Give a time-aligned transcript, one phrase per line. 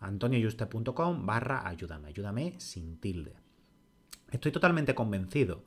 [0.00, 3.34] antonioyuste.com barra ayúdame, ayúdame sin tilde.
[4.30, 5.64] Estoy totalmente convencido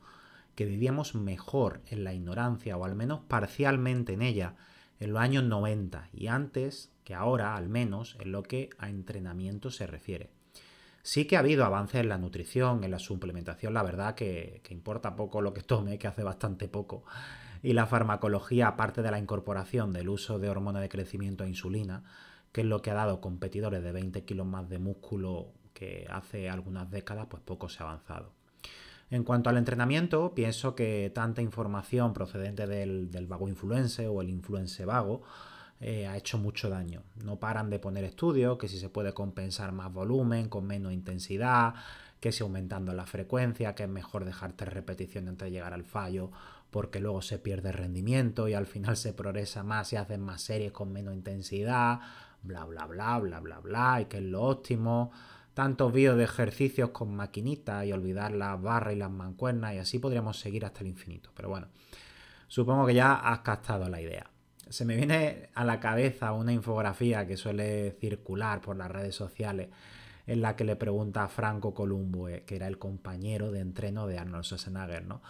[0.54, 4.54] que vivíamos mejor en la ignorancia o al menos parcialmente en ella
[5.00, 9.70] en los años 90 y antes que ahora al menos en lo que a entrenamiento
[9.70, 10.30] se refiere.
[11.02, 14.72] Sí que ha habido avances en la nutrición, en la suplementación, la verdad que, que
[14.72, 17.04] importa poco lo que tome, que hace bastante poco.
[17.64, 22.04] Y la farmacología, aparte de la incorporación del uso de hormona de crecimiento e insulina,
[22.52, 26.50] que es lo que ha dado competidores de 20 kilos más de músculo que hace
[26.50, 28.30] algunas décadas, pues poco se ha avanzado.
[29.10, 34.84] En cuanto al entrenamiento, pienso que tanta información procedente del, vago influense o el influense
[34.86, 35.22] vago
[35.80, 37.02] eh, ha hecho mucho daño.
[37.22, 41.74] No paran de poner estudios, que si se puede compensar más volumen, con menos intensidad,
[42.20, 45.84] que si aumentando la frecuencia, que es mejor dejar tres repeticiones antes de llegar al
[45.84, 46.30] fallo,
[46.70, 50.72] porque luego se pierde rendimiento y al final se progresa más y hacen más series
[50.72, 52.00] con menos intensidad
[52.42, 55.10] bla, bla, bla, bla, bla, bla, y que es lo óptimo.
[55.54, 59.98] Tantos vídeos de ejercicios con maquinitas y olvidar las barras y las mancuernas y así
[59.98, 61.30] podríamos seguir hasta el infinito.
[61.34, 61.68] Pero bueno,
[62.48, 64.30] supongo que ya has captado la idea.
[64.70, 69.68] Se me viene a la cabeza una infografía que suele circular por las redes sociales
[70.26, 74.06] en la que le pregunta a Franco Columbo, eh, que era el compañero de entreno
[74.06, 75.20] de Arnold Schwarzenegger, ¿no?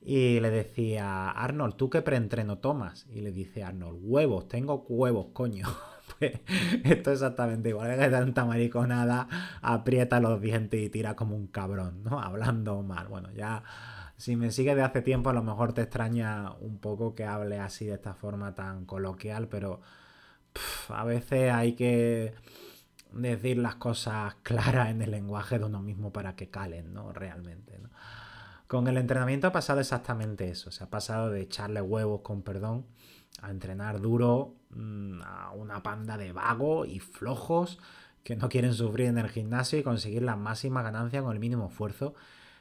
[0.00, 3.06] Y le decía, Arnold, ¿tú qué preentreno tomas?
[3.10, 5.66] Y le dice Arnold, huevos, tengo huevos, coño.
[6.20, 9.28] esto es exactamente igual que tanta mariconada,
[9.62, 12.20] aprieta los dientes y tira como un cabrón, ¿no?
[12.20, 13.08] Hablando mal.
[13.08, 13.62] Bueno, ya
[14.16, 17.58] si me sigue de hace tiempo a lo mejor te extraña un poco que hable
[17.60, 19.80] así de esta forma tan coloquial, pero
[20.88, 22.34] a veces hay que
[23.12, 27.12] decir las cosas claras en el lenguaje de uno mismo para que calen, ¿no?
[27.12, 27.77] Realmente.
[28.68, 32.84] Con el entrenamiento ha pasado exactamente eso, se ha pasado de echarle huevos con perdón
[33.40, 37.78] a entrenar duro mm, a una panda de vagos y flojos
[38.22, 41.68] que no quieren sufrir en el gimnasio y conseguir la máxima ganancia con el mínimo
[41.68, 42.14] esfuerzo.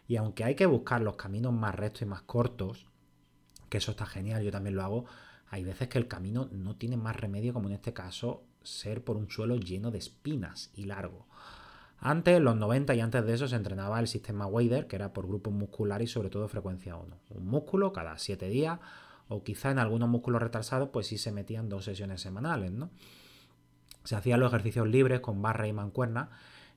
[0.07, 2.87] Y aunque hay que buscar los caminos más rectos y más cortos,
[3.67, 5.05] que eso está genial, yo también lo hago,
[5.49, 9.17] hay veces que el camino no tiene más remedio, como en este caso, ser por
[9.17, 11.27] un suelo lleno de espinas y largo.
[11.99, 15.27] Antes, los 90 y antes de eso, se entrenaba el sistema Wader, que era por
[15.27, 17.17] grupos musculares y sobre todo frecuencia 1.
[17.31, 18.79] Un músculo cada 7 días
[19.29, 22.89] o quizá en algunos músculos retrasados, pues sí se metían dos sesiones semanales, ¿no?
[24.03, 26.29] Se hacían los ejercicios libres con barra y mancuerna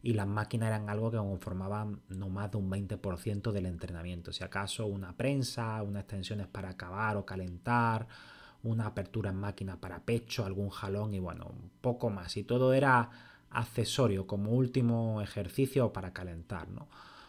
[0.03, 4.33] y las máquinas eran algo que conformaban no más de un 20% del entrenamiento.
[4.33, 8.09] Si acaso una prensa, unas extensiones para acabar o calentar,
[8.63, 12.37] una apertura en máquina para pecho, algún jalón y bueno, un poco más.
[12.37, 13.11] Y todo era
[13.51, 16.89] accesorio como último ejercicio para calentar, ¿no?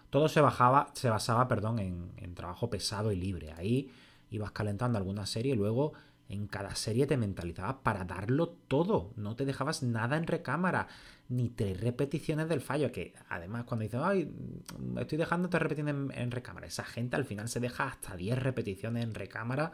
[0.09, 3.53] Todo se, bajaba, se basaba perdón, en, trabajo pesado y libre.
[3.53, 3.91] Ahí
[4.29, 5.94] ibas calentando alguna serie y luego
[6.27, 9.13] en cada serie te mentalizabas para darlo todo.
[9.15, 10.88] No te dejabas nada en recámara,
[11.29, 12.91] ni tres repeticiones del fallo.
[12.91, 14.29] Que además, cuando dices, ay,
[14.97, 19.03] estoy dejando tres repeticiones en, recámara, esa gente al final se deja hasta 10 repeticiones
[19.03, 19.71] en recámara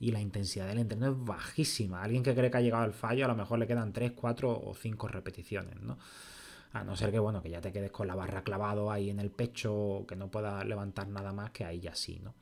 [0.00, 2.02] y la intensidad del entreno es bajísima.
[2.02, 4.62] Alguien que cree que ha llegado al fallo, a lo mejor le quedan 3, 4
[4.64, 5.98] o 5 repeticiones, ¿no?
[6.72, 9.20] A no ser que, bueno, que ya te quedes con la barra clavado ahí en
[9.20, 12.34] el pecho, que no puedas levantar nada más, que ahí ya sí, ¿no?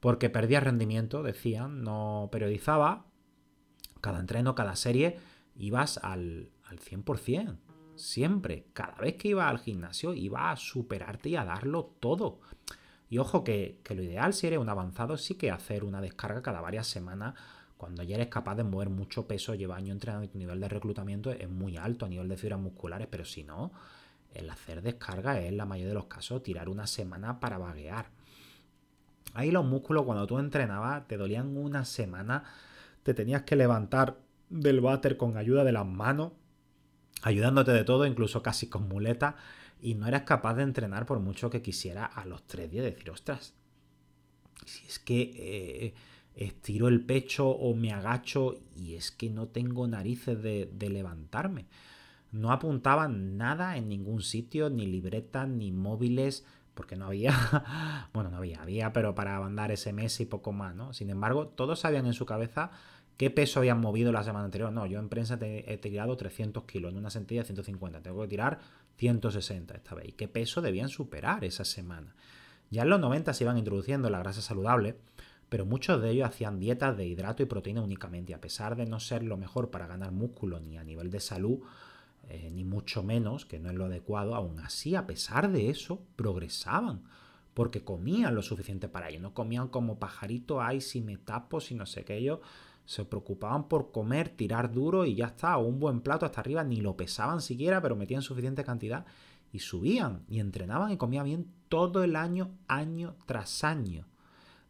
[0.00, 3.06] porque perdía rendimiento, decían, no periodizaba,
[4.00, 5.18] cada entreno, cada serie,
[5.56, 7.58] ibas al, al 100%.
[7.96, 8.66] Siempre.
[8.74, 12.40] Cada vez que iba al gimnasio iba a superarte y a darlo todo.
[13.10, 16.60] Y ojo que, lo ideal si eres un avanzado sí que hacer una descarga cada
[16.60, 17.34] varias semanas
[17.76, 20.68] cuando ya eres capaz de mover mucho peso, lleva años entrenando y tu nivel de
[20.68, 23.70] reclutamiento es muy alto a nivel de fibras musculares, pero si no,
[24.34, 28.06] el hacer descarga es en la mayoría de los casos tirar una semana para vaguear.
[29.34, 32.42] Ahí los músculos cuando tú entrenabas te dolían una semana,
[33.04, 34.18] te tenías que levantar
[34.50, 36.32] del váter con ayuda de las manos,
[37.22, 39.36] ayudándote de todo, incluso casi con muleta,
[39.80, 43.10] y no eras capaz de entrenar por mucho que quisiera a los tres días decir,
[43.10, 43.54] ostras,
[44.64, 45.94] si es que eh,
[46.34, 51.66] estiro el pecho o me agacho y es que no tengo narices de, de levantarme.
[52.30, 56.44] No apuntaban nada en ningún sitio, ni libretas, ni móviles,
[56.74, 57.32] porque no había,
[58.12, 60.92] bueno, no había, había, pero para mandar SMS y poco más, ¿no?
[60.92, 62.70] Sin embargo, todos sabían en su cabeza
[63.16, 64.72] qué peso habían movido la semana anterior.
[64.72, 68.60] No, yo en prensa he tirado 300 kilos, en una sentilla 150, tengo que tirar
[68.98, 70.08] 160 esta vez.
[70.08, 72.14] ¿Y qué peso debían superar esa semana?
[72.70, 74.96] Ya en los 90 se iban introduciendo la grasa saludable,
[75.48, 79.00] pero muchos de ellos hacían dietas de hidrato y proteína únicamente, a pesar de no
[79.00, 81.60] ser lo mejor para ganar músculo ni a nivel de salud,
[82.28, 86.02] eh, ni mucho menos, que no es lo adecuado, aún así, a pesar de eso,
[86.16, 87.02] progresaban,
[87.54, 91.74] porque comían lo suficiente para ello, no comían como pajarito, ay, si me tapo, si
[91.74, 92.40] no sé qué, ellos
[92.88, 96.80] se preocupaban por comer, tirar duro y ya está, un buen plato hasta arriba, ni
[96.80, 99.04] lo pesaban siquiera, pero metían suficiente cantidad
[99.52, 104.06] y subían y entrenaban y comían bien todo el año, año tras año.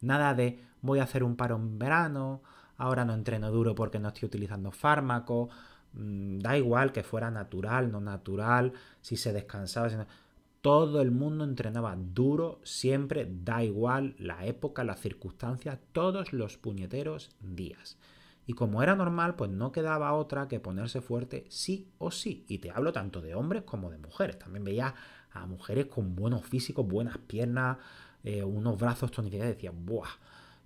[0.00, 2.43] Nada de voy a hacer un paro en verano,
[2.76, 5.50] ahora no entreno duro porque no estoy utilizando fármacos,
[5.94, 9.88] Mm, da igual que fuera natural, no natural, si se descansaba.
[10.69, 17.31] Todo el mundo entrenaba duro, siempre, da igual la época, las circunstancias, todos los puñeteros
[17.41, 17.97] días.
[18.47, 22.44] Y como era normal, pues no quedaba otra que ponerse fuerte sí o sí.
[22.49, 24.38] Y te hablo tanto de hombres como de mujeres.
[24.38, 24.94] También veía
[25.32, 27.79] a mujeres con buenos físicos, buenas piernas,
[28.23, 30.11] eh, unos brazos tonificados y decías, ¡buah!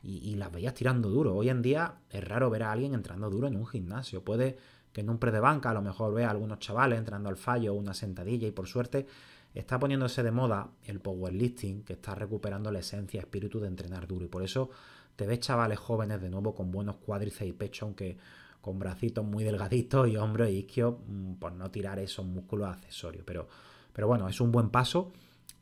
[0.03, 1.37] Y, las veías tirando duro.
[1.37, 4.25] Hoy en día es raro ver a alguien entrando duro en un gimnasio.
[4.25, 4.59] Puede
[4.93, 7.37] que en un pre de banca a lo mejor ve a algunos chavales entrando al
[7.37, 9.07] fallo, una sentadilla y por suerte
[9.55, 14.25] está poniéndose de moda el powerlifting que está recuperando la esencia, espíritu de entrenar duro
[14.25, 14.71] y por eso
[15.17, 18.17] te ves chavales jóvenes de nuevo con buenos cuádriceps y pecho, aunque
[18.61, 23.25] con bracitos muy delgaditos y hombros y isquios mm, por no tirar esos músculos accesorios.
[23.27, 23.49] Pero,
[23.93, 25.13] pero bueno, es un buen paso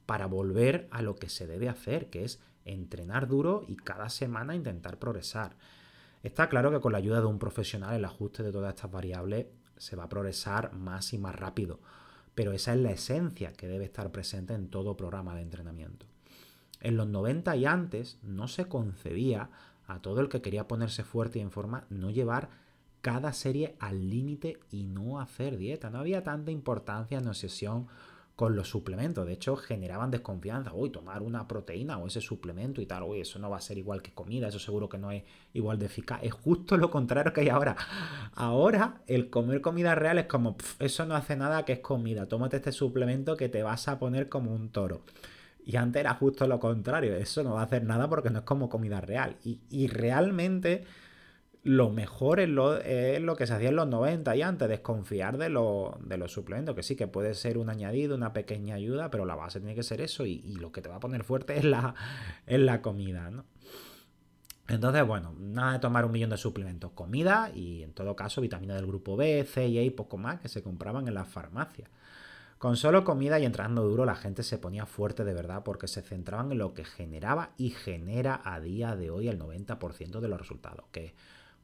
[0.06, 4.54] para volver a lo que se debe hacer, que es entrenar duro y cada semana
[4.54, 5.56] intentar progresar.
[6.22, 9.46] Está claro que con la ayuda de un profesional el ajuste de todas estas variables
[9.78, 11.80] se va a progresar más y más rápido,
[12.34, 16.06] pero esa es la esencia que debe estar presente en todo programa de entrenamiento.
[16.80, 19.50] En los 90 y antes no se concebía
[19.86, 22.48] a todo el que quería ponerse fuerte y en forma no llevar
[23.02, 25.90] cada serie al límite y no hacer dieta.
[25.90, 27.88] No había tanta importancia en obsesión
[28.40, 29.26] con los suplementos.
[29.26, 30.72] De hecho, generaban desconfianza.
[30.72, 33.02] Uy, tomar una proteína o ese suplemento y tal.
[33.02, 34.48] Uy, eso no va a ser igual que comida.
[34.48, 36.20] Eso seguro que no es igual de eficaz.
[36.22, 37.76] Es justo lo contrario que hay ahora.
[38.34, 42.30] Ahora, el comer comida real es como, eso no hace nada que es comida.
[42.30, 45.02] Tómate este suplemento que te vas a poner como un toro.
[45.66, 47.16] Y antes era justo lo contrario.
[47.16, 49.36] Eso no va a hacer nada porque no es como comida real.
[49.44, 50.84] Y, y realmente
[51.62, 55.36] lo mejor es lo, es lo, que se hacía en los 90 y antes, desconfiar
[55.36, 59.26] de, de, los suplementos, que sí, que puede ser un añadido, una pequeña ayuda, pero
[59.26, 61.64] la base tiene que ser eso y, lo que te va a poner fuerte es
[61.64, 61.94] la,
[62.46, 63.44] es la comida, ¿no?
[64.68, 68.76] Entonces, bueno, nada de tomar un millón de suplementos, comida y en todo caso vitamina
[68.76, 71.90] del grupo B, C y A y poco más que se compraban en las farmacias.
[72.56, 76.02] Con solo comida y entrando duro la gente se ponía fuerte de verdad porque se
[76.02, 80.38] centraban en lo que generaba y genera a día de hoy el 90% de los
[80.38, 81.14] resultados, que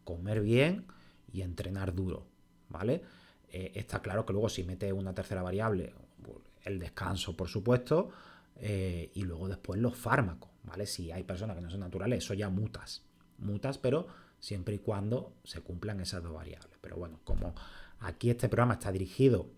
[0.07, 0.87] comer bien
[1.31, 2.27] y entrenar duro,
[2.71, 3.03] ¿vale?
[3.51, 5.93] Eh, está claro que luego si mete una tercera variable,
[6.65, 8.11] el descanso, por supuesto,
[8.57, 10.87] eh, y luego después los fármacos, ¿vale?
[10.87, 13.03] Si hay personas que no son naturales, eso ya mutas,
[13.39, 14.07] mutas, pero
[14.41, 16.79] siempre y cuando se cumplan esas dos variables.
[16.81, 17.55] Pero bueno, como
[18.01, 19.51] aquí este programa está dirigido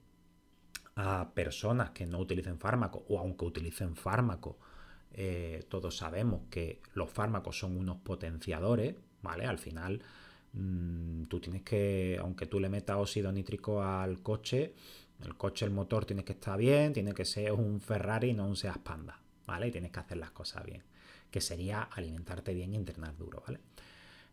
[0.96, 4.56] a personas que no utilicen fármacos o aunque utilicen fármacos,
[5.12, 9.46] eh, todos sabemos que los fármacos son unos potenciadores, ¿vale?
[9.46, 10.02] Al final
[10.52, 14.74] Mm, tú tienes que, aunque tú le metas óxido nítrico al coche,
[15.24, 18.56] el coche, el motor tiene que estar bien, tiene que ser un Ferrari, no un
[18.56, 19.68] Seat Panda, ¿vale?
[19.68, 20.82] Y tienes que hacer las cosas bien,
[21.30, 23.60] que sería alimentarte bien y entrenar duro, ¿vale?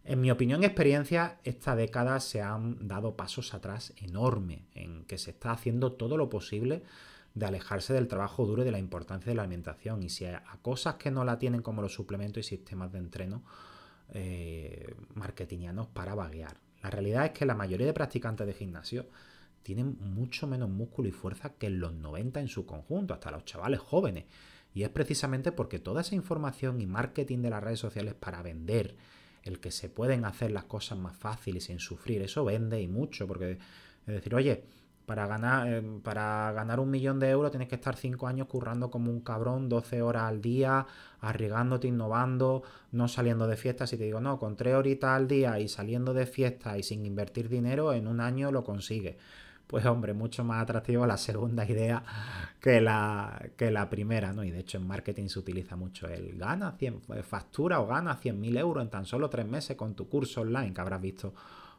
[0.03, 5.17] En mi opinión y experiencia, esta década se han dado pasos atrás enormes en que
[5.17, 6.83] se está haciendo todo lo posible
[7.33, 10.03] de alejarse del trabajo duro y de la importancia de la alimentación.
[10.03, 13.43] Y si a cosas que no la tienen como los suplementos y sistemas de entreno,
[14.13, 16.57] eh, marketingianos para vaguear.
[16.81, 19.07] La realidad es que la mayoría de practicantes de gimnasio
[19.63, 23.45] tienen mucho menos músculo y fuerza que en los 90 en su conjunto, hasta los
[23.45, 24.25] chavales jóvenes.
[24.75, 28.95] Y es precisamente porque toda esa información y marketing de las redes sociales para vender,
[29.41, 33.25] el que se pueden hacer las cosas más fáciles sin sufrir, eso vende y mucho,
[33.25, 33.57] porque
[34.05, 34.63] es decir, oye,
[35.05, 38.89] para ganar, eh, para ganar un millón de euros tienes que estar cinco años currando
[38.89, 40.85] como un cabrón, 12 horas al día,
[41.21, 43.87] arriesgándote, innovando, no saliendo de fiesta.
[43.87, 47.05] Si te digo, no, con tres horitas al día y saliendo de fiesta y sin
[47.05, 49.15] invertir dinero, en un año lo consigues.
[49.67, 52.03] Pues hombre, mucho más atractivo la segunda idea
[52.59, 54.43] que la, que la primera, ¿no?
[54.43, 58.59] Y de hecho en marketing se utiliza mucho el gana 100, factura o gana 100.000
[58.59, 61.33] euros en tan solo tres meses con tu curso online, que habrás visto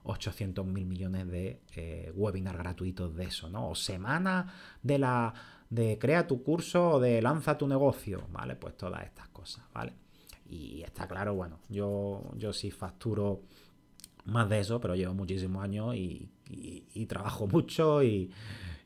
[0.06, 3.70] 800 mil millones de eh, webinars gratuitos de eso, ¿no?
[3.70, 5.34] O semana de la
[5.68, 8.54] de crea tu curso o de lanza tu negocio, ¿vale?
[8.56, 9.92] Pues todas estas cosas, ¿vale?
[10.48, 13.42] Y está claro, bueno, yo, yo sí facturo
[14.26, 16.30] más de eso, pero llevo muchísimos años y,
[17.08, 18.30] trabajo mucho y,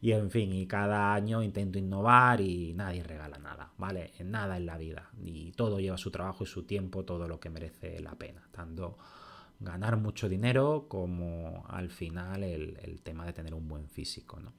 [0.00, 4.12] y, en fin, y cada año intento innovar y nadie regala nada, ¿vale?
[4.24, 5.10] Nada en la vida.
[5.22, 8.96] Y todo lleva su trabajo y su tiempo, todo lo que merece la pena, tanto
[9.60, 14.52] ganar mucho dinero como al final el, tema de tener un buen físico, ¿no?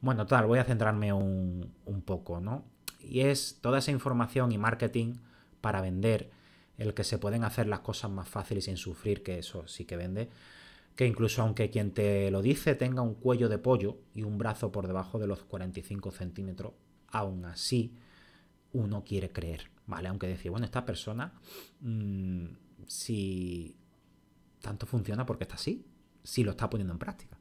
[0.00, 1.72] Bueno, tal, voy a centrarme un,
[2.04, 2.64] poco, ¿no?
[3.00, 5.14] Y es toda esa información y marketing
[5.60, 6.30] para vender,
[6.78, 9.96] el que se pueden hacer las cosas más fáciles sin sufrir, que eso sí que
[9.96, 10.30] vende,
[10.94, 14.72] que incluso aunque quien te lo dice tenga un cuello de pollo y un brazo
[14.72, 16.72] por debajo de los 45 centímetros,
[17.08, 17.94] aún así
[18.72, 20.08] uno quiere creer, ¿vale?
[20.08, 21.34] Aunque decir, bueno, esta persona,
[21.80, 22.46] mm,
[22.86, 23.76] si
[24.60, 25.84] tanto funciona porque está así,
[26.22, 27.38] si lo está poniendo en práctica.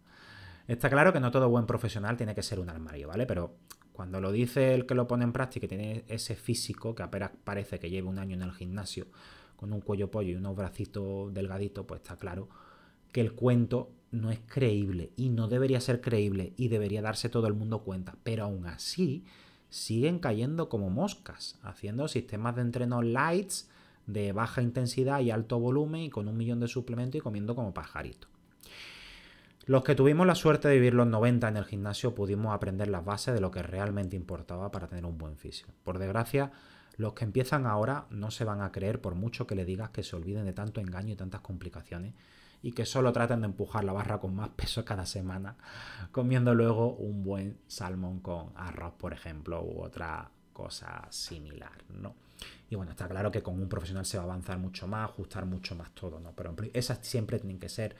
[0.67, 3.25] Está claro que no todo buen profesional tiene que ser un armario, ¿vale?
[3.25, 3.55] Pero
[3.93, 7.31] cuando lo dice el que lo pone en práctica y tiene ese físico que apenas
[7.43, 9.07] parece que lleva un año en el gimnasio,
[9.55, 12.47] con un cuello pollo y unos bracitos delgaditos, pues está claro
[13.11, 17.47] que el cuento no es creíble y no debería ser creíble y debería darse todo
[17.47, 18.15] el mundo cuenta.
[18.23, 19.25] Pero aún así
[19.69, 23.69] siguen cayendo como moscas, haciendo sistemas de entreno lights
[24.07, 27.73] de baja intensidad y alto volumen y con un millón de suplementos y comiendo como
[27.73, 28.27] pajarito.
[29.65, 33.03] Los que tuvimos la suerte de vivir los 90 en el gimnasio pudimos aprender las
[33.03, 35.73] bases de lo que realmente importaba para tener un buen físico.
[35.83, 36.53] Por desgracia,
[36.95, 40.03] los que empiezan ahora no se van a creer por mucho que le digas que
[40.03, 42.13] se olviden de tanto engaño y tantas complicaciones
[42.61, 45.57] y que solo traten de empujar la barra con más peso cada semana,
[46.13, 52.15] comiendo luego un buen salmón con arroz, por ejemplo, u otra cosa similar, ¿no?
[52.69, 55.45] Y bueno, está claro que con un profesional se va a avanzar mucho más, ajustar
[55.45, 56.33] mucho más todo, ¿no?
[56.33, 57.95] Pero esas siempre tienen que ser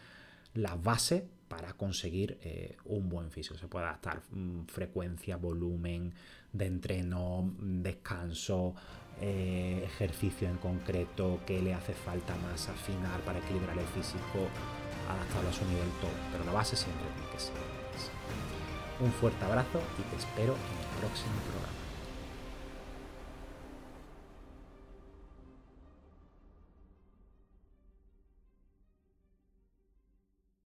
[0.54, 3.58] las bases para conseguir eh, un buen físico.
[3.58, 6.14] Se puede adaptar mm, frecuencia, volumen
[6.52, 8.76] de entreno, descanso,
[9.22, 14.50] eh, ejercicio en concreto, qué le hace falta más afinar para equilibrar el físico,
[15.10, 16.12] adaptarlo a su nivel todo.
[16.32, 17.54] Pero la base siempre tiene que ser.
[19.00, 21.77] Un fuerte abrazo y te espero en el próximo programa.